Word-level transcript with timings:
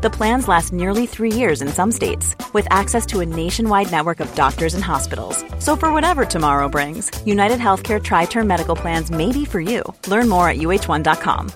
The 0.00 0.10
plans 0.10 0.46
last 0.46 0.72
nearly 0.72 1.06
three 1.06 1.32
years 1.32 1.60
in 1.60 1.68
some 1.68 1.90
states, 1.90 2.36
with 2.52 2.68
access 2.70 3.04
to 3.06 3.18
a 3.18 3.26
nationwide 3.26 3.90
network 3.90 4.20
of 4.20 4.32
doctors 4.36 4.74
and 4.74 4.84
hospitals. 4.84 5.44
So, 5.58 5.74
for 5.74 5.92
whatever 5.92 6.24
tomorrow 6.24 6.68
brings, 6.68 7.10
United 7.26 7.58
Healthcare 7.58 8.00
Tri 8.00 8.26
Term 8.26 8.46
Medical 8.46 8.76
Plans 8.76 9.10
may 9.10 9.32
be 9.32 9.44
for 9.44 9.60
you. 9.60 9.82
Learn 10.06 10.28
more 10.28 10.48
at 10.48 10.58
uh1.com. 10.58 11.52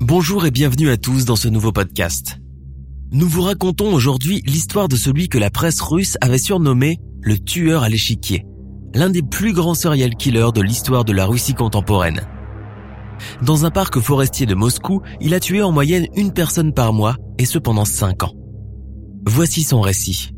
Bonjour 0.00 0.46
et 0.46 0.50
bienvenue 0.50 0.90
à 0.90 0.96
tous 0.96 1.24
dans 1.24 1.36
ce 1.36 1.48
nouveau 1.48 1.70
podcast. 1.70 2.38
Nous 3.10 3.26
vous 3.26 3.40
racontons 3.40 3.90
aujourd'hui 3.94 4.42
l'histoire 4.44 4.86
de 4.86 4.96
celui 4.96 5.30
que 5.30 5.38
la 5.38 5.50
presse 5.50 5.80
russe 5.80 6.18
avait 6.20 6.36
surnommé 6.36 6.98
le 7.22 7.38
tueur 7.38 7.82
à 7.82 7.88
l'échiquier, 7.88 8.44
l'un 8.94 9.08
des 9.08 9.22
plus 9.22 9.54
grands 9.54 9.74
serial 9.74 10.14
killers 10.14 10.52
de 10.54 10.60
l'histoire 10.60 11.06
de 11.06 11.14
la 11.14 11.24
Russie 11.24 11.54
contemporaine. 11.54 12.20
Dans 13.40 13.64
un 13.64 13.70
parc 13.70 13.98
forestier 13.98 14.44
de 14.44 14.54
Moscou, 14.54 15.00
il 15.22 15.32
a 15.32 15.40
tué 15.40 15.62
en 15.62 15.72
moyenne 15.72 16.06
une 16.16 16.34
personne 16.34 16.74
par 16.74 16.92
mois, 16.92 17.16
et 17.38 17.46
ce 17.46 17.58
pendant 17.58 17.86
cinq 17.86 18.24
ans. 18.24 18.34
Voici 19.24 19.62
son 19.62 19.80
récit. 19.80 20.34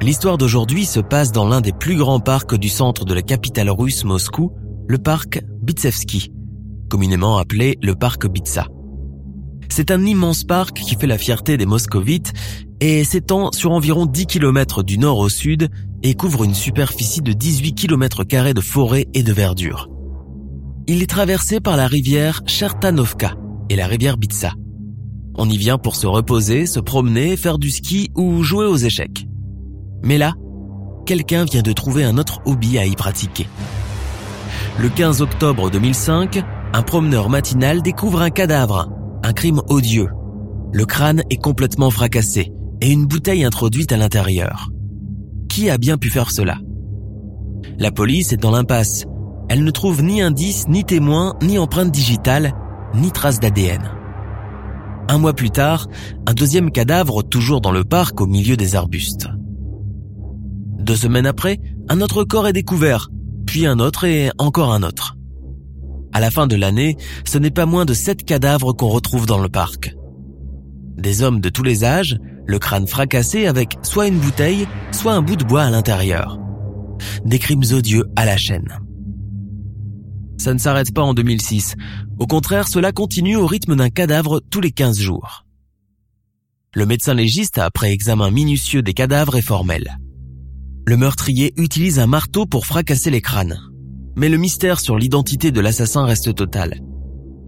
L'histoire 0.00 0.38
d'aujourd'hui 0.38 0.84
se 0.84 1.00
passe 1.00 1.32
dans 1.32 1.48
l'un 1.48 1.60
des 1.60 1.72
plus 1.72 1.96
grands 1.96 2.20
parcs 2.20 2.54
du 2.54 2.68
centre 2.68 3.04
de 3.04 3.14
la 3.14 3.22
capitale 3.22 3.68
russe 3.68 4.04
Moscou, 4.04 4.52
le 4.86 4.96
parc 4.96 5.40
Bitsevski, 5.60 6.30
communément 6.88 7.36
appelé 7.36 7.78
le 7.82 7.96
parc 7.96 8.28
Bitsa. 8.28 8.68
C'est 9.68 9.90
un 9.90 10.06
immense 10.06 10.44
parc 10.44 10.78
qui 10.78 10.94
fait 10.94 11.08
la 11.08 11.18
fierté 11.18 11.56
des 11.56 11.66
moscovites 11.66 12.32
et 12.80 13.02
s'étend 13.02 13.50
sur 13.50 13.72
environ 13.72 14.06
10 14.06 14.26
km 14.26 14.84
du 14.84 14.98
nord 14.98 15.18
au 15.18 15.28
sud 15.28 15.68
et 16.04 16.14
couvre 16.14 16.44
une 16.44 16.54
superficie 16.54 17.20
de 17.20 17.32
18 17.32 17.74
km 17.74 18.24
de 18.24 18.60
forêt 18.60 19.08
et 19.14 19.24
de 19.24 19.32
verdure. 19.32 19.88
Il 20.86 21.02
est 21.02 21.10
traversé 21.10 21.58
par 21.58 21.76
la 21.76 21.88
rivière 21.88 22.42
Chertanovka 22.46 23.34
et 23.68 23.74
la 23.74 23.88
rivière 23.88 24.16
Bitsa. 24.16 24.52
On 25.36 25.50
y 25.50 25.58
vient 25.58 25.76
pour 25.76 25.96
se 25.96 26.06
reposer, 26.06 26.66
se 26.66 26.78
promener, 26.78 27.36
faire 27.36 27.58
du 27.58 27.70
ski 27.70 28.10
ou 28.14 28.44
jouer 28.44 28.64
aux 28.64 28.76
échecs. 28.76 29.26
Mais 30.02 30.18
là, 30.18 30.34
quelqu'un 31.06 31.44
vient 31.44 31.62
de 31.62 31.72
trouver 31.72 32.04
un 32.04 32.18
autre 32.18 32.40
hobby 32.44 32.78
à 32.78 32.86
y 32.86 32.94
pratiquer. 32.94 33.48
Le 34.78 34.88
15 34.88 35.22
octobre 35.22 35.70
2005, 35.70 36.42
un 36.72 36.82
promeneur 36.82 37.30
matinal 37.30 37.82
découvre 37.82 38.22
un 38.22 38.30
cadavre, 38.30 38.90
un 39.22 39.32
crime 39.32 39.60
odieux. 39.68 40.08
Le 40.72 40.84
crâne 40.84 41.22
est 41.30 41.42
complètement 41.42 41.90
fracassé 41.90 42.52
et 42.80 42.92
une 42.92 43.06
bouteille 43.06 43.44
introduite 43.44 43.92
à 43.92 43.96
l'intérieur. 43.96 44.70
Qui 45.48 45.70
a 45.70 45.78
bien 45.78 45.96
pu 45.96 46.10
faire 46.10 46.30
cela? 46.30 46.58
La 47.78 47.90
police 47.90 48.32
est 48.32 48.36
dans 48.36 48.50
l'impasse. 48.50 49.04
Elle 49.48 49.64
ne 49.64 49.70
trouve 49.70 50.02
ni 50.02 50.20
indice, 50.20 50.68
ni 50.68 50.84
témoin, 50.84 51.34
ni 51.42 51.58
empreinte 51.58 51.90
digitale, 51.90 52.52
ni 52.94 53.10
trace 53.10 53.40
d'ADN. 53.40 53.90
Un 55.08 55.18
mois 55.18 55.32
plus 55.32 55.50
tard, 55.50 55.86
un 56.26 56.34
deuxième 56.34 56.70
cadavre 56.70 57.22
toujours 57.22 57.60
dans 57.60 57.72
le 57.72 57.84
parc 57.84 58.20
au 58.20 58.26
milieu 58.26 58.56
des 58.56 58.76
arbustes. 58.76 59.28
Deux 60.88 60.96
semaines 60.96 61.26
après, 61.26 61.60
un 61.90 62.00
autre 62.00 62.24
corps 62.24 62.48
est 62.48 62.54
découvert, 62.54 63.10
puis 63.44 63.66
un 63.66 63.78
autre 63.78 64.04
et 64.04 64.30
encore 64.38 64.72
un 64.72 64.82
autre. 64.82 65.18
À 66.14 66.20
la 66.20 66.30
fin 66.30 66.46
de 66.46 66.56
l'année, 66.56 66.96
ce 67.26 67.36
n'est 67.36 67.50
pas 67.50 67.66
moins 67.66 67.84
de 67.84 67.92
sept 67.92 68.24
cadavres 68.24 68.72
qu'on 68.72 68.88
retrouve 68.88 69.26
dans 69.26 69.38
le 69.38 69.50
parc. 69.50 69.94
Des 70.96 71.20
hommes 71.20 71.42
de 71.42 71.50
tous 71.50 71.62
les 71.62 71.84
âges, 71.84 72.18
le 72.46 72.58
crâne 72.58 72.86
fracassé 72.86 73.46
avec 73.46 73.76
soit 73.82 74.06
une 74.06 74.18
bouteille, 74.18 74.66
soit 74.90 75.12
un 75.12 75.20
bout 75.20 75.36
de 75.36 75.44
bois 75.44 75.64
à 75.64 75.70
l'intérieur. 75.70 76.38
Des 77.22 77.38
crimes 77.38 77.64
odieux 77.70 78.06
à 78.16 78.24
la 78.24 78.38
chaîne. 78.38 78.80
Ça 80.38 80.54
ne 80.54 80.58
s'arrête 80.58 80.94
pas 80.94 81.02
en 81.02 81.12
2006. 81.12 81.74
Au 82.18 82.26
contraire, 82.26 82.66
cela 82.66 82.92
continue 82.92 83.36
au 83.36 83.46
rythme 83.46 83.76
d'un 83.76 83.90
cadavre 83.90 84.40
tous 84.40 84.62
les 84.62 84.70
15 84.70 84.98
jours. 84.98 85.44
Le 86.72 86.86
médecin 86.86 87.12
légiste, 87.12 87.58
après 87.58 87.92
examen 87.92 88.30
minutieux 88.30 88.80
des 88.80 88.94
cadavres, 88.94 89.36
est 89.36 89.42
formel 89.42 89.98
le 90.88 90.96
meurtrier 90.96 91.52
utilise 91.58 91.98
un 91.98 92.06
marteau 92.06 92.46
pour 92.46 92.64
fracasser 92.64 93.10
les 93.10 93.20
crânes. 93.20 93.60
Mais 94.16 94.30
le 94.30 94.38
mystère 94.38 94.80
sur 94.80 94.96
l'identité 94.96 95.52
de 95.52 95.60
l'assassin 95.60 96.06
reste 96.06 96.34
total. 96.34 96.80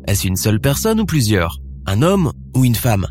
Est-ce 0.07 0.27
une 0.27 0.37
seule 0.37 0.61
personne 0.61 1.01
ou 1.01 1.07
plusieurs? 1.07 1.59
Un 1.87 2.03
homme 2.03 2.33
ou 2.55 2.67
une 2.67 2.75
femme? 2.75 3.07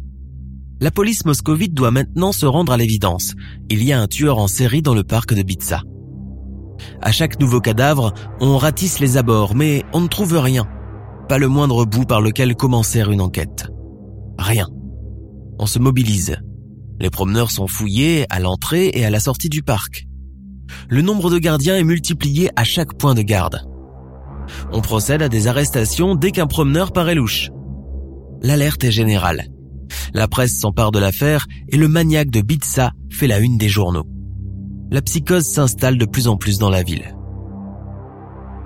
La 0.81 0.91
police 0.91 1.25
moscovite 1.25 1.73
doit 1.73 1.89
maintenant 1.89 2.31
se 2.31 2.45
rendre 2.45 2.71
à 2.71 2.77
l'évidence. 2.77 3.33
Il 3.71 3.83
y 3.83 3.91
a 3.91 3.99
un 3.99 4.05
tueur 4.05 4.37
en 4.37 4.47
série 4.47 4.83
dans 4.83 4.93
le 4.93 5.03
parc 5.03 5.33
de 5.33 5.41
Bitsa. 5.41 5.81
À 7.01 7.11
chaque 7.11 7.39
nouveau 7.39 7.59
cadavre, 7.59 8.13
on 8.39 8.55
ratisse 8.55 8.99
les 8.99 9.17
abords, 9.17 9.55
mais 9.55 9.83
on 9.93 10.01
ne 10.01 10.07
trouve 10.07 10.37
rien. 10.37 10.67
Pas 11.27 11.39
le 11.39 11.47
moindre 11.47 11.85
bout 11.85 12.05
par 12.05 12.21
lequel 12.21 12.55
commencer 12.55 13.01
une 13.01 13.21
enquête. 13.21 13.67
Rien. 14.37 14.67
On 15.57 15.65
se 15.65 15.79
mobilise. 15.79 16.37
Les 16.99 17.09
promeneurs 17.09 17.49
sont 17.49 17.67
fouillés 17.67 18.27
à 18.29 18.39
l'entrée 18.39 18.91
et 18.93 19.05
à 19.05 19.09
la 19.09 19.19
sortie 19.19 19.49
du 19.49 19.63
parc 19.63 20.05
le 20.89 21.01
nombre 21.01 21.29
de 21.29 21.39
gardiens 21.39 21.77
est 21.77 21.83
multiplié 21.83 22.49
à 22.55 22.63
chaque 22.63 22.97
point 22.97 23.13
de 23.13 23.21
garde. 23.21 23.61
On 24.71 24.81
procède 24.81 25.21
à 25.21 25.29
des 25.29 25.47
arrestations 25.47 26.15
dès 26.15 26.31
qu'un 26.31 26.47
promeneur 26.47 26.91
paraît 26.91 27.15
louche. 27.15 27.49
L'alerte 28.41 28.83
est 28.83 28.91
générale. 28.91 29.45
La 30.13 30.27
presse 30.27 30.57
s'empare 30.59 30.91
de 30.91 30.99
l'affaire 30.99 31.45
et 31.69 31.77
le 31.77 31.87
maniaque 31.87 32.31
de 32.31 32.41
Bitsa 32.41 32.91
fait 33.11 33.27
la 33.27 33.39
une 33.39 33.57
des 33.57 33.69
journaux. 33.69 34.07
La 34.91 35.01
psychose 35.01 35.45
s'installe 35.45 35.97
de 35.97 36.05
plus 36.05 36.27
en 36.27 36.37
plus 36.37 36.57
dans 36.57 36.69
la 36.69 36.83
ville. 36.83 37.15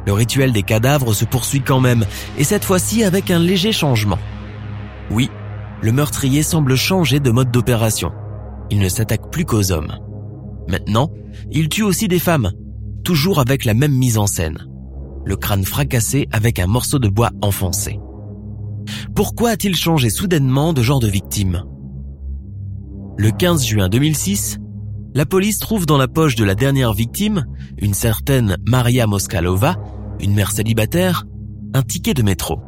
Le 0.06 0.14
rituel 0.14 0.52
des 0.52 0.64
cadavres 0.64 1.14
se 1.14 1.26
poursuit 1.26 1.62
quand 1.62 1.80
même, 1.80 2.06
et 2.38 2.44
cette 2.44 2.66
fois-ci 2.66 3.04
avec 3.04 3.32
un 3.32 3.40
léger 3.40 3.72
changement. 3.72 4.20
Oui, 5.12 5.30
le 5.82 5.92
meurtrier 5.92 6.44
semble 6.44 6.76
changer 6.76 7.20
de 7.20 7.32
mode 7.32 7.52
d'opération. 7.52 8.12
Il 8.70 8.80
ne 8.80 8.90
s'attaque 8.90 9.32
plus 9.32 9.46
qu'aux 9.46 9.72
hommes. 9.72 9.98
Maintenant, 10.68 11.12
il 11.52 11.70
tue 11.70 11.84
aussi 11.84 12.08
des 12.08 12.20
femmes, 12.20 12.52
toujours 13.04 13.40
avec 13.40 13.66
la 13.66 13.74
même 13.74 13.94
mise 13.94 14.18
en 14.18 14.28
scène. 14.28 14.68
Le 15.26 15.36
crâne 15.36 15.64
fracassé 15.64 16.28
avec 16.32 16.60
un 16.60 16.68
morceau 16.68 17.00
de 17.00 17.08
bois 17.08 17.32
enfoncé. 17.42 18.00
Pourquoi 19.16 19.52
a-t-il 19.52 19.76
changé 19.76 20.10
soudainement 20.10 20.74
de 20.74 20.82
genre 20.82 21.00
de 21.00 21.08
victime? 21.08 21.64
Le 23.18 23.32
15 23.32 23.66
juin 23.66 23.90
2006, 23.90 24.60
la 25.14 25.26
police 25.26 25.60
trouve 25.60 25.86
dans 25.86 25.98
la 25.98 26.08
poche 26.08 26.36
de 26.36 26.44
la 26.44 26.56
dernière 26.56 26.94
victime, 26.94 27.46
une 27.78 27.94
certaine 27.94 28.58
Maria 28.66 29.06
Moskalova, 29.06 29.76
une 30.20 30.34
mère 30.34 30.52
célibataire, 30.52 31.26
un 31.74 31.84
ticket 31.84 32.14
de 32.14 32.24
métro. 32.24 32.60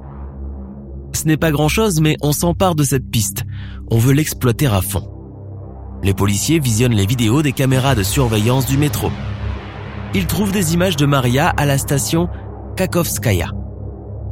Ce 1.13 1.25
n'est 1.25 1.37
pas 1.37 1.51
grand-chose, 1.51 2.01
mais 2.01 2.17
on 2.21 2.33
s'empare 2.33 2.75
de 2.75 2.83
cette 2.83 3.09
piste. 3.09 3.43
On 3.89 3.97
veut 3.97 4.13
l'exploiter 4.13 4.67
à 4.67 4.81
fond. 4.81 5.14
Les 6.03 6.13
policiers 6.13 6.59
visionnent 6.59 6.93
les 6.93 7.05
vidéos 7.05 7.41
des 7.41 7.51
caméras 7.51 7.95
de 7.95 8.03
surveillance 8.03 8.65
du 8.65 8.77
métro. 8.77 9.09
Ils 10.13 10.27
trouvent 10.27 10.51
des 10.51 10.73
images 10.73 10.95
de 10.95 11.05
Maria 11.05 11.49
à 11.49 11.65
la 11.65 11.77
station 11.77 12.29
Kakovskaya. 12.77 13.51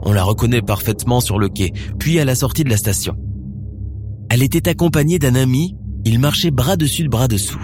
On 0.04 0.12
la 0.12 0.24
reconnaît 0.24 0.62
parfaitement 0.62 1.20
sur 1.20 1.40
le 1.40 1.50
quai, 1.50 1.72
puis 2.00 2.20
à 2.20 2.26
la 2.26 2.36
sortie 2.36 2.64
de 2.64 2.70
la 2.70 2.78
station. 2.78 3.16
Elle 4.30 4.44
était 4.44 4.70
accompagnée 4.70 5.20
d'un 5.20 5.36
ami, 5.36 5.76
il 6.06 6.20
marchait 6.20 6.52
bras 6.52 6.76
dessus 6.76 7.08
bras 7.08 7.28
dessous. 7.28 7.62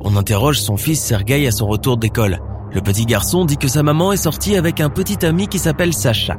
On 0.00 0.16
interroge 0.16 0.60
son 0.60 0.76
fils 0.76 1.00
Sergei 1.00 1.46
à 1.46 1.50
son 1.50 1.66
retour 1.66 1.96
d'école. 1.96 2.38
Le 2.72 2.80
petit 2.80 3.06
garçon 3.06 3.44
dit 3.44 3.56
que 3.56 3.68
sa 3.68 3.82
maman 3.82 4.12
est 4.12 4.18
sortie 4.18 4.56
avec 4.56 4.80
un 4.80 4.90
petit 4.90 5.24
ami 5.24 5.48
qui 5.48 5.58
s'appelle 5.58 5.94
Sacha. 5.94 6.36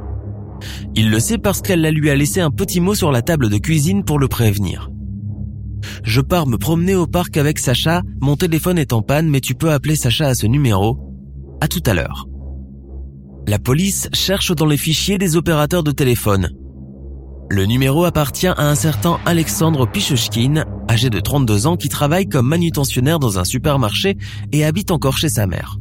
Il 0.95 1.09
le 1.09 1.19
sait 1.19 1.37
parce 1.37 1.61
qu'elle 1.61 1.81
lui 1.81 2.09
a 2.09 2.15
laissé 2.15 2.41
un 2.41 2.51
petit 2.51 2.79
mot 2.79 2.95
sur 2.95 3.11
la 3.11 3.21
table 3.21 3.49
de 3.49 3.57
cuisine 3.57 4.03
pour 4.03 4.19
le 4.19 4.27
prévenir. 4.27 4.89
Je 6.03 6.21
pars 6.21 6.47
me 6.47 6.57
promener 6.57 6.95
au 6.95 7.07
parc 7.07 7.37
avec 7.37 7.59
Sacha, 7.59 8.01
mon 8.21 8.35
téléphone 8.35 8.77
est 8.77 8.93
en 8.93 9.01
panne 9.01 9.29
mais 9.29 9.41
tu 9.41 9.55
peux 9.55 9.71
appeler 9.71 9.95
Sacha 9.95 10.27
à 10.27 10.35
ce 10.35 10.47
numéro. 10.47 10.99
À 11.61 11.67
tout 11.67 11.83
à 11.85 11.93
l'heure. 11.93 12.27
La 13.47 13.59
police 13.59 14.09
cherche 14.13 14.53
dans 14.53 14.65
les 14.65 14.77
fichiers 14.77 15.17
des 15.17 15.37
opérateurs 15.37 15.83
de 15.83 15.91
téléphone. 15.91 16.49
Le 17.49 17.65
numéro 17.65 18.03
appartient 18.03 18.47
à 18.47 18.69
un 18.69 18.75
certain 18.75 19.19
Alexandre 19.25 19.89
Pichushkin, 19.89 20.65
âgé 20.89 21.09
de 21.09 21.21
32 21.21 21.65
ans, 21.65 21.77
qui 21.77 21.87
travaille 21.87 22.27
comme 22.27 22.47
manutentionnaire 22.47 23.19
dans 23.19 23.39
un 23.39 23.45
supermarché 23.45 24.17
et 24.51 24.65
habite 24.65 24.91
encore 24.91 25.17
chez 25.17 25.29
sa 25.29 25.47
mère. 25.47 25.77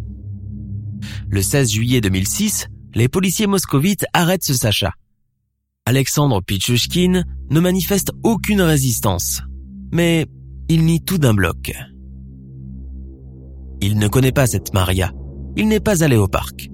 Le 1.28 1.42
16 1.42 1.72
juillet 1.72 2.00
2006, 2.00 2.68
les 2.94 3.08
policiers 3.08 3.48
moscovites 3.48 4.06
arrêtent 4.12 4.44
ce 4.44 4.54
Sacha. 4.54 4.92
Alexandre 5.86 6.40
Pichushkin 6.40 7.24
ne 7.50 7.60
manifeste 7.60 8.12
aucune 8.22 8.62
résistance, 8.62 9.42
mais 9.92 10.26
il 10.68 10.84
nie 10.84 11.00
tout 11.00 11.18
d'un 11.18 11.34
bloc. 11.34 11.72
Il 13.80 13.98
ne 13.98 14.08
connaît 14.08 14.32
pas 14.32 14.46
cette 14.46 14.74
Maria. 14.74 15.12
Il 15.56 15.68
n'est 15.68 15.80
pas 15.80 16.02
allé 16.02 16.16
au 16.16 16.28
parc. 16.28 16.68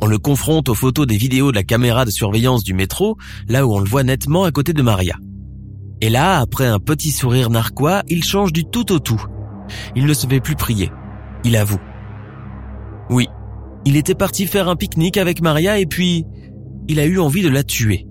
On 0.00 0.06
le 0.06 0.18
confronte 0.18 0.68
aux 0.68 0.74
photos 0.74 1.06
des 1.06 1.16
vidéos 1.16 1.50
de 1.50 1.56
la 1.56 1.62
caméra 1.62 2.04
de 2.04 2.10
surveillance 2.10 2.64
du 2.64 2.74
métro, 2.74 3.16
là 3.48 3.66
où 3.66 3.74
on 3.74 3.78
le 3.78 3.88
voit 3.88 4.02
nettement 4.02 4.44
à 4.44 4.50
côté 4.50 4.72
de 4.72 4.82
Maria. 4.82 5.16
Et 6.00 6.08
là, 6.08 6.38
après 6.38 6.66
un 6.66 6.78
petit 6.78 7.10
sourire 7.10 7.50
narquois, 7.50 8.02
il 8.08 8.24
change 8.24 8.52
du 8.52 8.64
tout 8.64 8.92
au 8.92 8.98
tout. 8.98 9.22
Il 9.94 10.06
ne 10.06 10.14
se 10.14 10.26
fait 10.26 10.40
plus 10.40 10.56
prier. 10.56 10.90
Il 11.44 11.56
avoue. 11.56 11.80
Oui, 13.10 13.28
il 13.84 13.96
était 13.96 14.14
parti 14.14 14.46
faire 14.46 14.68
un 14.68 14.76
pique-nique 14.76 15.16
avec 15.16 15.42
Maria 15.42 15.78
et 15.78 15.86
puis 15.86 16.24
il 16.88 16.98
a 17.00 17.06
eu 17.06 17.18
envie 17.18 17.42
de 17.42 17.48
la 17.48 17.62
tuer. 17.62 18.06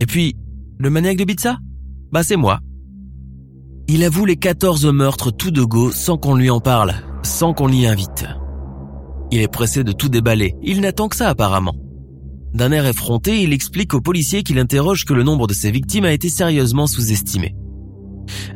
Et 0.00 0.06
puis, 0.06 0.36
le 0.78 0.90
maniaque 0.90 1.16
de 1.16 1.24
pizza 1.24 1.58
Bah 2.12 2.22
c'est 2.22 2.36
moi. 2.36 2.60
Il 3.94 4.04
avoue 4.04 4.24
les 4.24 4.36
14 4.36 4.86
meurtres 4.86 5.30
tout 5.30 5.50
de 5.50 5.62
go 5.62 5.92
sans 5.92 6.16
qu'on 6.16 6.34
lui 6.34 6.48
en 6.48 6.60
parle, 6.60 6.94
sans 7.22 7.52
qu'on 7.52 7.66
l'y 7.66 7.86
invite. 7.86 8.24
Il 9.30 9.42
est 9.42 9.52
pressé 9.52 9.84
de 9.84 9.92
tout 9.92 10.08
déballer, 10.08 10.54
il 10.62 10.80
n'attend 10.80 11.08
que 11.08 11.16
ça 11.16 11.28
apparemment. 11.28 11.74
D'un 12.54 12.72
air 12.72 12.86
effronté, 12.86 13.42
il 13.42 13.52
explique 13.52 13.92
aux 13.92 14.00
policiers 14.00 14.44
qu'il 14.44 14.58
interroge 14.58 15.04
que 15.04 15.12
le 15.12 15.24
nombre 15.24 15.46
de 15.46 15.52
ses 15.52 15.70
victimes 15.70 16.06
a 16.06 16.12
été 16.14 16.30
sérieusement 16.30 16.86
sous-estimé. 16.86 17.54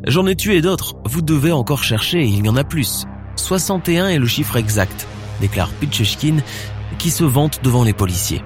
J'en 0.07 0.25
ai 0.25 0.35
tué 0.35 0.59
d'autres, 0.61 0.95
vous 1.05 1.21
devez 1.21 1.51
encore 1.51 1.83
chercher, 1.83 2.25
il 2.25 2.43
y 2.43 2.49
en 2.49 2.55
a 2.55 2.63
plus. 2.63 3.05
61 3.35 4.07
est 4.07 4.17
le 4.17 4.25
chiffre 4.25 4.55
exact, 4.55 5.05
déclare 5.39 5.69
Pitchushkin, 5.69 6.37
qui 6.97 7.11
se 7.11 7.23
vante 7.23 7.59
devant 7.63 7.83
les 7.83 7.93
policiers. 7.93 8.41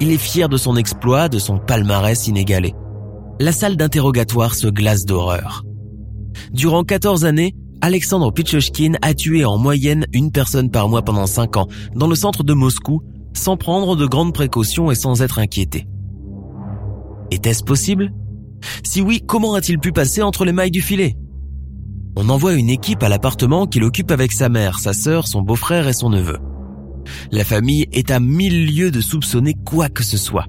Il 0.00 0.10
est 0.10 0.16
fier 0.16 0.48
de 0.48 0.56
son 0.56 0.74
exploit, 0.78 1.28
de 1.28 1.38
son 1.38 1.58
palmarès 1.58 2.28
inégalé. 2.28 2.72
La 3.40 3.52
salle 3.52 3.76
d'interrogatoire 3.76 4.54
se 4.54 4.68
glace 4.68 5.04
d'horreur. 5.04 5.64
Durant 6.52 6.84
14 6.84 7.24
années, 7.24 7.54
Alexandre 7.80 8.32
Pichushkin 8.32 8.94
a 9.02 9.14
tué 9.14 9.44
en 9.44 9.58
moyenne 9.58 10.06
une 10.12 10.32
personne 10.32 10.70
par 10.70 10.88
mois 10.88 11.02
pendant 11.02 11.26
5 11.26 11.56
ans 11.56 11.68
dans 11.94 12.08
le 12.08 12.16
centre 12.16 12.42
de 12.42 12.52
Moscou 12.52 13.02
sans 13.34 13.56
prendre 13.56 13.94
de 13.94 14.06
grandes 14.06 14.34
précautions 14.34 14.90
et 14.90 14.96
sans 14.96 15.22
être 15.22 15.38
inquiété. 15.38 15.86
Était-ce 17.30 17.62
possible? 17.62 18.12
Si 18.82 19.00
oui, 19.00 19.22
comment 19.24 19.54
a-t-il 19.54 19.78
pu 19.78 19.92
passer 19.92 20.22
entre 20.22 20.44
les 20.44 20.52
mailles 20.52 20.70
du 20.70 20.82
filet? 20.82 21.16
On 22.16 22.28
envoie 22.30 22.54
une 22.54 22.70
équipe 22.70 23.02
à 23.04 23.08
l'appartement 23.08 23.66
qu'il 23.66 23.84
occupe 23.84 24.10
avec 24.10 24.32
sa 24.32 24.48
mère, 24.48 24.80
sa 24.80 24.92
sœur, 24.92 25.28
son 25.28 25.42
beau-frère 25.42 25.86
et 25.86 25.92
son 25.92 26.10
neveu. 26.10 26.38
La 27.30 27.44
famille 27.44 27.86
est 27.92 28.10
à 28.10 28.18
mille 28.18 28.66
lieues 28.66 28.90
de 28.90 29.00
soupçonner 29.00 29.54
quoi 29.64 29.88
que 29.88 30.02
ce 30.02 30.16
soit. 30.16 30.46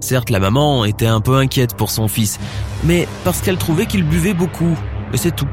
Certes, 0.00 0.28
la 0.28 0.40
maman 0.40 0.84
était 0.84 1.06
un 1.06 1.22
peu 1.22 1.36
inquiète 1.36 1.74
pour 1.74 1.90
son 1.90 2.08
fils, 2.08 2.38
mais 2.84 3.08
parce 3.24 3.40
qu'elle 3.40 3.56
trouvait 3.56 3.86
qu'il 3.86 4.04
buvait 4.04 4.34
beaucoup, 4.34 4.76
c'est 5.16 5.34
tout. 5.34 5.48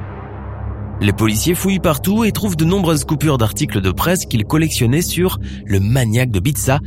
Les 1.01 1.13
policiers 1.13 1.55
fouillent 1.55 1.79
partout 1.79 2.23
et 2.23 2.31
trouvent 2.31 2.55
de 2.55 2.65
nombreuses 2.65 3.05
coupures 3.05 3.39
d'articles 3.39 3.81
de 3.81 3.91
presse 3.91 4.25
qu'ils 4.25 4.45
collectionnaient 4.45 5.01
sur 5.01 5.39
le 5.65 5.79
maniaque 5.79 6.29
de 6.29 6.39
Bitsa 6.39 6.79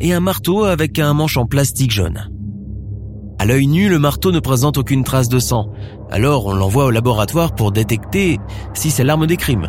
et 0.00 0.12
un 0.12 0.20
marteau 0.20 0.64
avec 0.64 0.98
un 0.98 1.14
manche 1.14 1.38
en 1.38 1.46
plastique 1.46 1.90
jaune. 1.90 2.28
À 3.38 3.46
l'œil 3.46 3.66
nu, 3.66 3.88
le 3.88 3.98
marteau 3.98 4.30
ne 4.30 4.40
présente 4.40 4.76
aucune 4.76 5.04
trace 5.04 5.28
de 5.28 5.38
sang, 5.38 5.72
alors 6.10 6.46
on 6.46 6.54
l'envoie 6.54 6.84
au 6.84 6.90
laboratoire 6.90 7.54
pour 7.54 7.72
détecter 7.72 8.38
si 8.74 8.90
c'est 8.90 9.04
l'arme 9.04 9.26
des 9.26 9.38
crimes. 9.38 9.68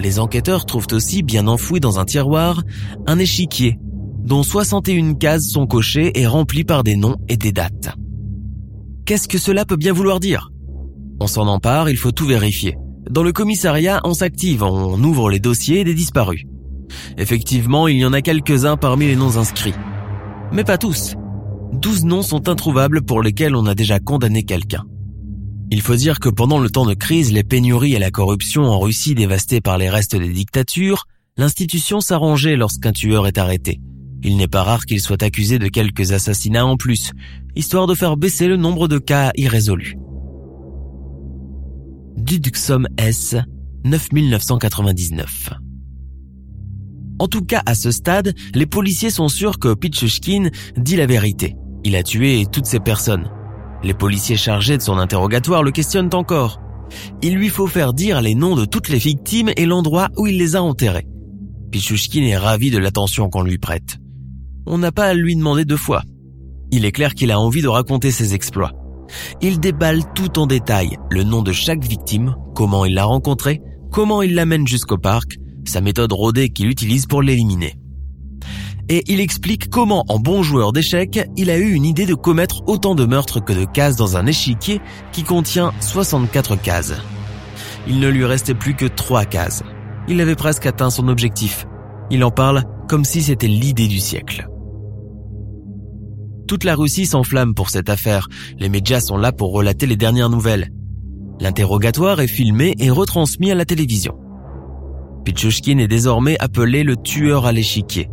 Les 0.00 0.18
enquêteurs 0.18 0.66
trouvent 0.66 0.88
aussi, 0.92 1.22
bien 1.22 1.46
enfoui 1.46 1.80
dans 1.80 1.98
un 1.98 2.04
tiroir, 2.04 2.62
un 3.06 3.18
échiquier, 3.18 3.78
dont 4.18 4.42
61 4.42 5.14
cases 5.14 5.48
sont 5.48 5.66
cochées 5.66 6.20
et 6.20 6.26
remplies 6.26 6.64
par 6.64 6.84
des 6.84 6.96
noms 6.96 7.16
et 7.28 7.36
des 7.36 7.52
dates. 7.52 7.94
Qu'est-ce 9.06 9.28
que 9.28 9.38
cela 9.38 9.64
peut 9.64 9.76
bien 9.76 9.92
vouloir 9.92 10.20
dire? 10.20 10.50
On 11.20 11.26
s'en 11.26 11.46
empare, 11.46 11.90
il 11.90 11.96
faut 11.96 12.12
tout 12.12 12.26
vérifier. 12.26 12.76
Dans 13.10 13.22
le 13.22 13.32
commissariat, 13.32 14.00
on 14.04 14.14
s'active, 14.14 14.62
on 14.62 15.02
ouvre 15.02 15.30
les 15.30 15.40
dossiers 15.40 15.84
des 15.84 15.94
disparus. 15.94 16.44
Effectivement, 17.16 17.88
il 17.88 17.98
y 17.98 18.04
en 18.04 18.12
a 18.12 18.22
quelques-uns 18.22 18.76
parmi 18.76 19.06
les 19.06 19.16
noms 19.16 19.36
inscrits. 19.36 19.74
Mais 20.52 20.64
pas 20.64 20.78
tous. 20.78 21.14
Douze 21.72 22.04
noms 22.04 22.22
sont 22.22 22.48
introuvables 22.48 23.02
pour 23.02 23.22
lesquels 23.22 23.54
on 23.54 23.66
a 23.66 23.74
déjà 23.74 23.98
condamné 24.00 24.42
quelqu'un. 24.42 24.84
Il 25.70 25.82
faut 25.82 25.96
dire 25.96 26.18
que 26.18 26.30
pendant 26.30 26.58
le 26.58 26.70
temps 26.70 26.86
de 26.86 26.94
crise, 26.94 27.32
les 27.32 27.44
pénuries 27.44 27.94
et 27.94 27.98
la 27.98 28.10
corruption 28.10 28.64
en 28.64 28.78
Russie 28.78 29.14
dévastée 29.14 29.60
par 29.60 29.76
les 29.76 29.90
restes 29.90 30.16
des 30.16 30.32
dictatures, 30.32 31.04
l'institution 31.36 32.00
s'arrangeait 32.00 32.56
lorsqu'un 32.56 32.92
tueur 32.92 33.26
est 33.26 33.36
arrêté. 33.36 33.80
Il 34.22 34.36
n'est 34.36 34.48
pas 34.48 34.62
rare 34.62 34.86
qu'il 34.86 35.00
soit 35.00 35.22
accusé 35.22 35.58
de 35.58 35.68
quelques 35.68 36.12
assassinats 36.12 36.66
en 36.66 36.76
plus, 36.76 37.12
histoire 37.54 37.86
de 37.86 37.94
faire 37.94 38.16
baisser 38.16 38.48
le 38.48 38.56
nombre 38.56 38.88
de 38.88 38.98
cas 38.98 39.30
irrésolus. 39.36 39.96
Duduxum 42.28 42.86
S 42.98 43.36
9999. 43.84 45.54
En 47.18 47.26
tout 47.26 47.42
cas, 47.42 47.62
à 47.64 47.74
ce 47.74 47.90
stade, 47.90 48.34
les 48.54 48.66
policiers 48.66 49.08
sont 49.08 49.28
sûrs 49.28 49.58
que 49.58 49.72
Pichushkin 49.72 50.50
dit 50.76 50.96
la 50.96 51.06
vérité. 51.06 51.56
Il 51.84 51.96
a 51.96 52.02
tué 52.02 52.44
toutes 52.52 52.66
ces 52.66 52.80
personnes. 52.80 53.30
Les 53.82 53.94
policiers 53.94 54.36
chargés 54.36 54.76
de 54.76 54.82
son 54.82 54.98
interrogatoire 54.98 55.62
le 55.62 55.70
questionnent 55.70 56.12
encore. 56.12 56.60
Il 57.22 57.34
lui 57.34 57.48
faut 57.48 57.66
faire 57.66 57.94
dire 57.94 58.20
les 58.20 58.34
noms 58.34 58.56
de 58.56 58.66
toutes 58.66 58.90
les 58.90 58.98
victimes 58.98 59.50
et 59.56 59.64
l'endroit 59.64 60.10
où 60.18 60.26
il 60.26 60.36
les 60.36 60.54
a 60.54 60.62
enterrées. 60.62 61.06
Pichushkin 61.72 62.24
est 62.24 62.36
ravi 62.36 62.70
de 62.70 62.76
l'attention 62.76 63.30
qu'on 63.30 63.42
lui 63.42 63.56
prête. 63.56 63.96
On 64.66 64.76
n'a 64.76 64.92
pas 64.92 65.06
à 65.06 65.14
lui 65.14 65.34
demander 65.34 65.64
deux 65.64 65.78
fois. 65.78 66.02
Il 66.72 66.84
est 66.84 66.92
clair 66.92 67.14
qu'il 67.14 67.30
a 67.30 67.40
envie 67.40 67.62
de 67.62 67.68
raconter 67.68 68.10
ses 68.10 68.34
exploits. 68.34 68.72
Il 69.40 69.60
déballe 69.60 70.02
tout 70.14 70.38
en 70.38 70.46
détail, 70.46 70.96
le 71.10 71.22
nom 71.22 71.42
de 71.42 71.52
chaque 71.52 71.84
victime, 71.84 72.36
comment 72.54 72.84
il 72.84 72.94
l'a 72.94 73.04
rencontré, 73.04 73.60
comment 73.90 74.22
il 74.22 74.34
l'amène 74.34 74.66
jusqu'au 74.66 74.98
parc, 74.98 75.36
sa 75.64 75.80
méthode 75.80 76.12
rodée 76.12 76.50
qu'il 76.50 76.68
utilise 76.68 77.06
pour 77.06 77.22
l'éliminer. 77.22 77.74
Et 78.90 79.04
il 79.06 79.20
explique 79.20 79.68
comment, 79.68 80.04
en 80.08 80.18
bon 80.18 80.42
joueur 80.42 80.72
d'échecs, 80.72 81.20
il 81.36 81.50
a 81.50 81.58
eu 81.58 81.72
une 81.72 81.84
idée 81.84 82.06
de 82.06 82.14
commettre 82.14 82.62
autant 82.66 82.94
de 82.94 83.04
meurtres 83.04 83.40
que 83.40 83.52
de 83.52 83.66
cases 83.66 83.96
dans 83.96 84.16
un 84.16 84.24
échiquier 84.24 84.80
qui 85.12 85.24
contient 85.24 85.72
64 85.80 86.56
cases. 86.56 86.94
Il 87.86 88.00
ne 88.00 88.08
lui 88.08 88.24
restait 88.24 88.54
plus 88.54 88.74
que 88.74 88.86
3 88.86 89.26
cases. 89.26 89.62
Il 90.08 90.22
avait 90.22 90.36
presque 90.36 90.64
atteint 90.64 90.88
son 90.88 91.08
objectif. 91.08 91.66
Il 92.10 92.24
en 92.24 92.30
parle 92.30 92.64
comme 92.88 93.04
si 93.04 93.22
c'était 93.22 93.46
l'idée 93.46 93.88
du 93.88 94.00
siècle. 94.00 94.48
Toute 96.48 96.64
la 96.64 96.74
Russie 96.74 97.04
s'enflamme 97.04 97.54
pour 97.54 97.68
cette 97.68 97.90
affaire. 97.90 98.26
Les 98.58 98.70
médias 98.70 99.00
sont 99.00 99.18
là 99.18 99.32
pour 99.32 99.52
relater 99.52 99.86
les 99.86 99.96
dernières 99.96 100.30
nouvelles. 100.30 100.70
L'interrogatoire 101.40 102.20
est 102.20 102.26
filmé 102.26 102.74
et 102.78 102.90
retransmis 102.90 103.50
à 103.50 103.54
la 103.54 103.66
télévision. 103.66 104.18
Pichushkin 105.26 105.76
est 105.76 105.88
désormais 105.88 106.38
appelé 106.40 106.84
le 106.84 106.96
tueur 106.96 107.44
à 107.44 107.52
l'échiquier. 107.52 108.08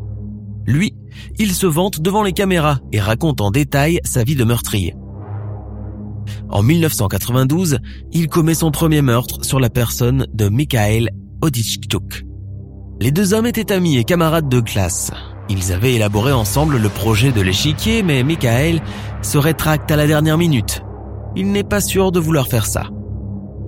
Lui, 0.68 0.94
il 1.39 1.54
se 1.54 1.65
vante 1.65 2.01
devant 2.01 2.24
les 2.24 2.34
caméras 2.34 2.80
et 2.92 3.00
raconte 3.00 3.39
en 3.39 3.51
détail 3.51 4.01
sa 4.04 4.25
vie 4.25 4.36
de 4.36 4.44
meurtrier. 4.44 4.96
En 6.50 6.62
1992, 6.62 7.77
il 8.12 8.27
commet 8.27 8.54
son 8.54 8.70
premier 8.70 9.01
meurtre 9.01 9.46
sur 9.46 9.62
la 9.62 9.70
personne 9.70 10.27
de 10.34 10.50
Mikhail 10.50 11.10
Odichtuk. 11.42 12.25
Les 13.00 13.12
deux 13.12 13.34
hommes 13.34 13.46
étaient 13.46 13.72
amis 13.72 13.98
et 13.98 14.04
camarades 14.04 14.50
de 14.50 14.60
classe. 14.60 15.12
Ils 15.50 15.72
avaient 15.72 15.94
élaboré 15.94 16.32
ensemble 16.32 16.78
le 16.78 16.90
projet 16.90 17.32
de 17.32 17.42
l'échiquier, 17.42 18.02
mais 18.04 18.24
Michael 18.24 18.82
se 19.22 19.38
rétracte 19.38 19.92
à 19.92 19.96
la 19.96 20.08
dernière 20.08 20.38
minute. 20.38 20.84
Il 21.36 21.52
n'est 21.52 21.64
pas 21.64 21.82
sûr 21.82 22.12
de 22.12 22.20
vouloir 22.20 22.48
faire 22.48 22.66
ça. 22.66 22.88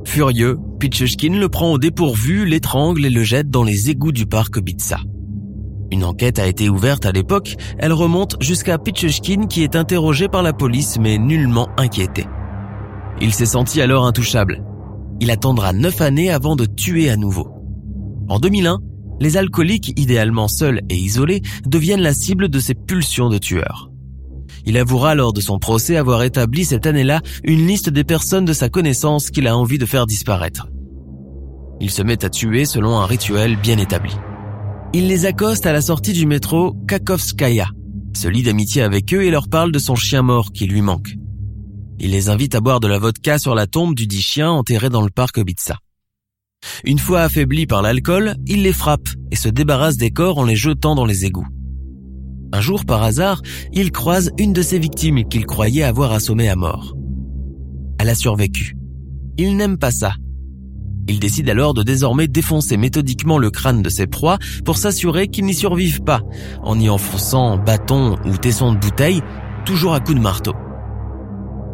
Furieux, 0.06 0.58
Pichushkin 0.80 1.34
le 1.34 1.50
prend 1.50 1.74
au 1.74 1.78
dépourvu, 1.78 2.46
l'étrangle 2.46 3.06
et 3.06 3.10
le 3.10 3.24
jette 3.24 3.50
dans 3.50 3.64
les 3.64 3.90
égouts 3.90 4.12
du 4.12 4.26
parc 4.26 4.60
Bitsa. 4.60 5.00
Une 5.92 6.04
enquête 6.04 6.40
a 6.40 6.48
été 6.48 6.70
ouverte 6.70 7.06
à 7.06 7.12
l'époque, 7.12 7.56
elle 7.78 7.94
remonte 7.94 8.36
jusqu'à 8.42 8.78
Pichushkin 8.78 9.48
qui 9.48 9.64
est 9.64 9.76
interrogé 9.76 10.28
par 10.28 10.44
la 10.44 10.54
police 10.54 10.98
mais 11.00 11.18
nullement 11.18 11.70
inquiété. 11.78 12.26
Il 13.22 13.34
s'est 13.34 13.46
senti 13.46 13.82
alors 13.82 14.06
intouchable. 14.06 14.64
Il 15.20 15.32
attendra 15.32 15.74
neuf 15.74 16.02
années 16.02 16.32
avant 16.32 16.56
de 16.56 16.66
tuer 16.66 17.10
à 17.10 17.18
nouveau. 17.18 17.50
En 18.30 18.40
2001, 18.40 18.80
les 19.20 19.38
alcooliques, 19.38 19.94
idéalement 19.98 20.48
seuls 20.48 20.82
et 20.90 20.96
isolés, 20.96 21.42
deviennent 21.66 22.02
la 22.02 22.14
cible 22.14 22.50
de 22.50 22.60
ces 22.60 22.76
pulsions 22.76 23.30
de 23.30 23.38
tueurs. 23.38 23.90
Il 24.66 24.78
avouera 24.78 25.16
lors 25.16 25.34
de 25.34 25.42
son 25.42 25.60
procès 25.60 25.96
avoir 25.96 26.24
établi 26.24 26.66
cette 26.66 26.86
année-là 26.86 27.22
une 27.44 27.66
liste 27.66 27.90
des 27.90 28.04
personnes 28.04 28.46
de 28.46 28.54
sa 28.54 28.70
connaissance 28.70 29.30
qu'il 29.30 29.48
a 29.48 29.58
envie 29.58 29.78
de 29.78 29.86
faire 29.86 30.06
disparaître. 30.06 30.68
Il 31.80 31.92
se 31.92 32.02
met 32.02 32.26
à 32.26 32.30
tuer 32.30 32.66
selon 32.66 32.98
un 32.98 33.06
rituel 33.06 33.56
bien 33.56 33.78
établi. 33.78 34.14
Il 34.94 35.08
les 35.08 35.26
accoste 35.26 35.66
à 35.66 35.74
la 35.74 35.82
sortie 35.82 36.14
du 36.14 36.26
métro 36.26 36.76
Kakovskaya, 36.88 37.70
se 38.14 38.28
lie 38.28 38.44
d'amitié 38.44 38.82
avec 38.82 39.14
eux 39.14 39.24
et 39.24 39.32
leur 39.32 39.48
parle 39.48 39.72
de 39.72 39.80
son 39.80 39.96
chien 39.96 40.22
mort 40.22 40.52
qui 40.52 40.66
lui 40.66 40.82
manque. 40.82 41.14
Il 42.00 42.12
les 42.12 42.30
invite 42.30 42.56
à 42.56 42.60
boire 42.60 42.80
de 42.80 42.88
la 42.88 43.00
vodka 43.00 43.40
sur 43.40 43.56
la 43.56 43.68
tombe 43.68 43.96
du 43.96 44.06
dit 44.06 44.22
chien 44.22 44.50
enterré 44.50 44.90
dans 44.90 45.02
le 45.02 45.10
parc 45.10 45.38
Obitsa. 45.38 45.78
Une 46.84 47.00
fois 47.00 47.22
affaiblis 47.22 47.66
par 47.66 47.82
l'alcool, 47.82 48.36
il 48.46 48.64
les 48.64 48.74
frappe 48.74 49.10
et 49.32 49.36
se 49.36 49.50
débarrasse 49.50 49.98
des 49.98 50.12
corps 50.12 50.38
en 50.38 50.46
les 50.46 50.56
jetant 50.56 50.96
dans 50.96 51.06
les 51.06 51.26
égouts. 51.26 51.48
Un 52.54 52.62
jour, 52.62 52.86
par 52.86 53.04
hasard, 53.04 53.42
il 53.74 53.92
croise 53.92 54.32
une 54.38 54.54
de 54.54 54.62
ses 54.62 54.80
victimes 54.80 55.26
qu'il 55.26 55.46
croyait 55.46 55.84
avoir 55.84 56.14
assommée 56.14 56.50
à 56.50 56.56
mort. 56.56 56.96
Elle 58.00 58.10
a 58.10 58.16
survécu. 58.16 58.76
Il 59.38 59.58
n'aime 59.58 59.78
pas 59.78 59.92
ça. 59.92 60.14
Il 61.10 61.20
décide 61.20 61.50
alors 61.50 61.74
de 61.74 61.84
désormais 61.84 62.28
défoncer 62.28 62.76
méthodiquement 62.76 63.38
le 63.38 63.50
crâne 63.50 63.82
de 63.82 63.90
ses 63.90 64.08
proies 64.08 64.38
pour 64.66 64.78
s'assurer 64.78 65.28
qu'ils 65.28 65.46
n'y 65.46 65.54
survivent 65.54 66.02
pas, 66.02 66.22
en 66.64 66.80
y 66.80 66.90
enfonçant 66.90 67.58
bâton 67.58 68.18
ou 68.26 68.38
tesson 68.38 68.74
de 68.74 68.80
bouteille, 68.80 69.22
toujours 69.66 69.94
à 69.94 70.00
coups 70.00 70.18
de 70.18 70.24
marteau. 70.24 70.54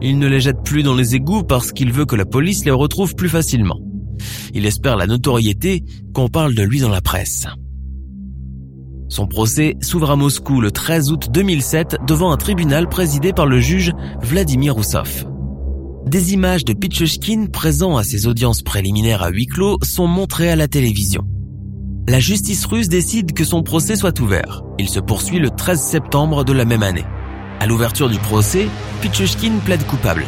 Il 0.02 0.20
ne 0.20 0.28
les 0.28 0.42
jette 0.42 0.64
plus 0.64 0.84
dans 0.84 0.94
les 0.94 1.16
égouts 1.16 1.44
parce 1.44 1.72
qu'il 1.72 1.92
veut 1.92 2.06
que 2.06 2.16
la 2.16 2.26
police 2.26 2.66
les 2.66 2.72
retrouve 2.72 3.16
plus 3.16 3.30
facilement. 3.30 3.80
Il 4.54 4.66
espère 4.66 4.98
la 4.98 5.08
notoriété 5.08 5.84
qu'on 6.14 6.28
parle 6.28 6.56
de 6.56 6.64
lui 6.64 6.80
dans 6.80 6.90
la 6.90 7.02
presse. 7.02 7.48
Son 9.10 9.28
procès 9.28 9.76
s'ouvre 9.82 10.12
à 10.12 10.16
Moscou 10.16 10.60
le 10.60 10.72
13 10.72 11.12
août 11.12 11.28
2007 11.32 11.98
devant 12.08 12.32
un 12.32 12.38
tribunal 12.38 12.90
présidé 12.90 13.32
par 13.32 13.46
le 13.46 13.60
juge 13.60 13.92
Vladimir 14.22 14.74
Roussov. 14.74 15.26
Des 16.08 16.34
images 16.34 16.66
de 16.66 16.74
Pichushkin 16.74 17.46
présent 17.46 17.96
à 17.96 18.04
ses 18.04 18.28
audiences 18.28 18.62
préliminaires 18.62 19.24
à 19.24 19.30
huis 19.30 19.46
clos 19.46 19.78
sont 19.84 20.08
montrées 20.08 20.50
à 20.50 20.56
la 20.56 20.68
télévision. 20.68 21.24
La 22.08 22.20
justice 22.20 22.66
russe 22.66 22.90
décide 22.90 23.34
que 23.34 23.46
son 23.46 23.64
procès 23.64 23.96
soit 23.96 24.20
ouvert. 24.20 24.64
Il 24.78 24.90
se 24.90 25.00
poursuit 25.00 25.40
le 25.40 25.50
13 25.50 25.80
septembre 25.80 26.44
de 26.44 26.52
la 26.52 26.66
même 26.66 26.84
année. 26.84 27.06
À 27.60 27.68
l'ouverture 27.68 28.10
du 28.10 28.18
procès, 28.18 28.68
Pichushkin 29.02 29.54
plaide 29.64 29.86
coupable. 29.86 30.26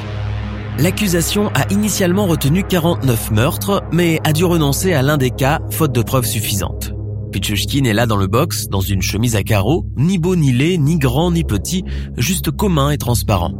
L'accusation 0.77 1.47
a 1.53 1.71
initialement 1.71 2.27
retenu 2.27 2.63
49 2.63 3.31
meurtres, 3.31 3.81
mais 3.93 4.19
a 4.25 4.33
dû 4.33 4.43
renoncer 4.43 4.91
à 4.91 5.01
l'un 5.01 5.17
des 5.17 5.29
cas, 5.29 5.61
faute 5.71 5.93
de 5.93 6.01
preuves 6.01 6.25
suffisantes. 6.25 6.91
Pichushkin 7.31 7.85
est 7.85 7.93
là 7.93 8.05
dans 8.05 8.17
le 8.17 8.27
box, 8.27 8.67
dans 8.67 8.81
une 8.81 9.01
chemise 9.01 9.37
à 9.37 9.43
carreaux, 9.43 9.85
ni 9.95 10.17
beau 10.17 10.35
ni 10.35 10.51
laid, 10.51 10.77
ni 10.77 10.97
grand 10.97 11.31
ni 11.31 11.45
petit, 11.45 11.85
juste 12.17 12.51
commun 12.51 12.91
et 12.91 12.97
transparent. 12.97 13.53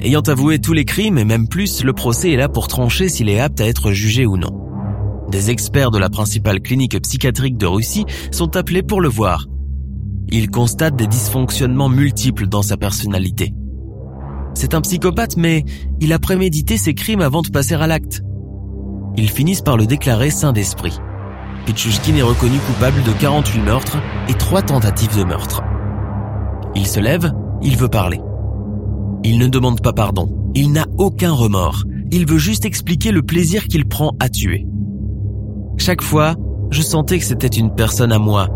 Ayant 0.00 0.20
avoué 0.20 0.60
tous 0.60 0.72
les 0.72 0.84
crimes 0.84 1.18
et 1.18 1.24
même 1.24 1.48
plus, 1.48 1.82
le 1.82 1.92
procès 1.92 2.30
est 2.30 2.36
là 2.36 2.48
pour 2.48 2.68
trancher 2.68 3.08
s'il 3.08 3.28
est 3.28 3.40
apte 3.40 3.60
à 3.60 3.66
être 3.66 3.90
jugé 3.90 4.24
ou 4.24 4.36
non. 4.36 4.52
Des 5.30 5.50
experts 5.50 5.90
de 5.90 5.98
la 5.98 6.10
principale 6.10 6.60
clinique 6.60 7.00
psychiatrique 7.02 7.56
de 7.56 7.66
Russie 7.66 8.06
sont 8.30 8.56
appelés 8.56 8.84
pour 8.84 9.00
le 9.00 9.08
voir. 9.08 9.46
Ils 10.28 10.48
constatent 10.48 10.96
des 10.96 11.08
dysfonctionnements 11.08 11.88
multiples 11.88 12.46
dans 12.46 12.62
sa 12.62 12.76
personnalité. 12.76 13.52
C'est 14.54 14.74
un 14.74 14.80
psychopathe, 14.80 15.36
mais 15.36 15.64
il 16.00 16.12
a 16.12 16.18
prémédité 16.18 16.76
ses 16.76 16.94
crimes 16.94 17.20
avant 17.20 17.42
de 17.42 17.48
passer 17.48 17.74
à 17.74 17.86
l'acte. 17.86 18.22
Ils 19.16 19.30
finissent 19.30 19.62
par 19.62 19.76
le 19.76 19.86
déclarer 19.86 20.30
saint 20.30 20.52
d'esprit. 20.52 20.98
Pichushkin 21.66 22.16
est 22.16 22.22
reconnu 22.22 22.58
coupable 22.58 23.02
de 23.02 23.12
48 23.12 23.60
meurtres 23.60 23.98
et 24.28 24.34
3 24.34 24.62
tentatives 24.62 25.16
de 25.16 25.24
meurtre. 25.24 25.62
Il 26.74 26.86
se 26.86 27.00
lève, 27.00 27.32
il 27.62 27.76
veut 27.76 27.88
parler. 27.88 28.20
Il 29.22 29.38
ne 29.38 29.46
demande 29.46 29.80
pas 29.80 29.92
pardon, 29.92 30.28
il 30.54 30.72
n'a 30.72 30.84
aucun 30.98 31.32
remords, 31.32 31.84
il 32.10 32.26
veut 32.26 32.38
juste 32.38 32.64
expliquer 32.64 33.12
le 33.12 33.22
plaisir 33.22 33.66
qu'il 33.66 33.86
prend 33.86 34.12
à 34.20 34.28
tuer. 34.28 34.66
Chaque 35.78 36.02
fois, 36.02 36.34
je 36.70 36.82
sentais 36.82 37.18
que 37.18 37.24
c'était 37.24 37.46
une 37.46 37.74
personne 37.74 38.12
à 38.12 38.18
moi, 38.18 38.48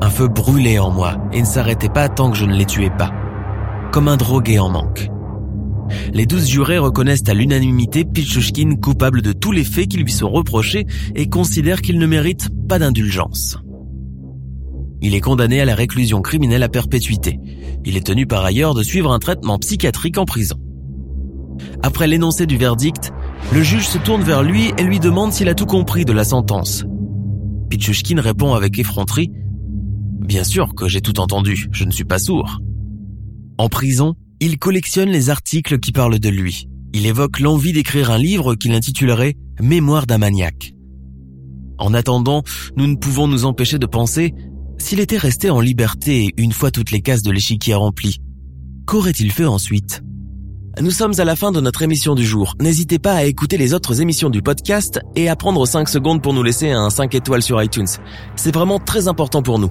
un 0.00 0.10
feu 0.10 0.28
brûlait 0.28 0.78
en 0.78 0.90
moi 0.90 1.16
et 1.32 1.40
ne 1.40 1.46
s'arrêtait 1.46 1.88
pas 1.88 2.08
tant 2.08 2.30
que 2.30 2.36
je 2.36 2.44
ne 2.44 2.54
les 2.54 2.66
tuais 2.66 2.90
pas, 2.90 3.10
comme 3.90 4.08
un 4.08 4.16
drogué 4.16 4.58
en 4.58 4.68
manque. 4.68 5.08
Les 6.12 6.26
douze 6.26 6.48
jurés 6.48 6.78
reconnaissent 6.78 7.28
à 7.28 7.34
l'unanimité 7.34 8.04
Pichushkin 8.04 8.76
coupable 8.76 9.22
de 9.22 9.32
tous 9.32 9.52
les 9.52 9.64
faits 9.64 9.88
qui 9.88 9.98
lui 9.98 10.12
sont 10.12 10.30
reprochés 10.30 10.86
et 11.14 11.28
considèrent 11.28 11.82
qu'il 11.82 11.98
ne 11.98 12.06
mérite 12.06 12.48
pas 12.68 12.78
d'indulgence. 12.78 13.58
Il 15.00 15.14
est 15.14 15.20
condamné 15.20 15.60
à 15.60 15.64
la 15.64 15.74
réclusion 15.74 16.22
criminelle 16.22 16.62
à 16.62 16.68
perpétuité. 16.68 17.40
Il 17.84 17.96
est 17.96 18.06
tenu 18.06 18.26
par 18.26 18.44
ailleurs 18.44 18.74
de 18.74 18.82
suivre 18.82 19.12
un 19.12 19.18
traitement 19.18 19.58
psychiatrique 19.58 20.16
en 20.16 20.24
prison. 20.24 20.56
Après 21.82 22.06
l'énoncé 22.06 22.46
du 22.46 22.56
verdict, 22.56 23.12
le 23.52 23.62
juge 23.62 23.88
se 23.88 23.98
tourne 23.98 24.22
vers 24.22 24.42
lui 24.42 24.72
et 24.78 24.82
lui 24.82 25.00
demande 25.00 25.32
s'il 25.32 25.48
a 25.48 25.54
tout 25.54 25.66
compris 25.66 26.04
de 26.04 26.12
la 26.12 26.24
sentence. 26.24 26.84
Pichushkin 27.68 28.20
répond 28.20 28.54
avec 28.54 28.78
effronterie⁇ 28.78 29.28
Bien 30.24 30.44
sûr 30.44 30.74
que 30.74 30.86
j'ai 30.86 31.00
tout 31.00 31.18
entendu, 31.18 31.68
je 31.72 31.84
ne 31.84 31.90
suis 31.90 32.04
pas 32.04 32.20
sourd. 32.20 32.60
En 33.58 33.68
prison, 33.68 34.14
il 34.44 34.58
collectionne 34.58 35.08
les 35.08 35.30
articles 35.30 35.78
qui 35.78 35.92
parlent 35.92 36.18
de 36.18 36.28
lui. 36.28 36.66
Il 36.92 37.06
évoque 37.06 37.38
l'envie 37.38 37.72
d'écrire 37.72 38.10
un 38.10 38.18
livre 38.18 38.56
qu'il 38.56 38.72
intitulerait 38.72 39.36
Mémoire 39.60 40.04
d'un 40.04 40.18
maniaque. 40.18 40.72
En 41.78 41.94
attendant, 41.94 42.42
nous 42.76 42.88
ne 42.88 42.96
pouvons 42.96 43.28
nous 43.28 43.44
empêcher 43.44 43.78
de 43.78 43.86
penser, 43.86 44.34
s'il 44.78 44.98
était 44.98 45.16
resté 45.16 45.48
en 45.48 45.60
liberté 45.60 46.30
une 46.36 46.50
fois 46.50 46.72
toutes 46.72 46.90
les 46.90 47.02
cases 47.02 47.22
de 47.22 47.30
l'échiquier 47.30 47.74
remplies, 47.74 48.18
qu'aurait-il 48.84 49.30
fait 49.30 49.44
ensuite? 49.44 50.02
Nous 50.80 50.90
sommes 50.90 51.14
à 51.18 51.24
la 51.24 51.36
fin 51.36 51.52
de 51.52 51.60
notre 51.60 51.82
émission 51.82 52.16
du 52.16 52.26
jour. 52.26 52.56
N'hésitez 52.60 52.98
pas 52.98 53.12
à 53.12 53.24
écouter 53.24 53.58
les 53.58 53.74
autres 53.74 54.00
émissions 54.00 54.30
du 54.30 54.42
podcast 54.42 54.98
et 55.14 55.28
à 55.28 55.36
prendre 55.36 55.64
5 55.64 55.88
secondes 55.88 56.20
pour 56.20 56.34
nous 56.34 56.42
laisser 56.42 56.72
un 56.72 56.90
5 56.90 57.14
étoiles 57.14 57.42
sur 57.42 57.62
iTunes. 57.62 57.86
C'est 58.34 58.52
vraiment 58.52 58.80
très 58.80 59.06
important 59.06 59.40
pour 59.40 59.60
nous. 59.60 59.70